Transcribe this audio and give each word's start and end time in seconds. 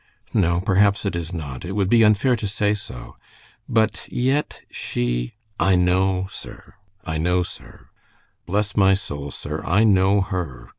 "No, 0.33 0.61
perhaps 0.61 1.05
it 1.05 1.15
is 1.15 1.31
not. 1.31 1.63
It 1.63 1.73
would 1.73 1.87
be 1.87 2.01
unfair 2.03 2.35
to 2.35 2.47
say 2.47 2.73
so, 2.73 3.17
but 3.69 4.07
yet 4.11 4.61
she" 4.71 5.35
"I 5.59 5.75
know, 5.75 6.25
sir. 6.31 6.73
I 7.05 7.19
know, 7.19 7.43
sir. 7.43 7.89
Bless 8.47 8.75
my 8.75 8.95
soul, 8.95 9.29
sir. 9.29 9.61
I 9.63 9.83
know 9.83 10.19
her. 10.21 10.69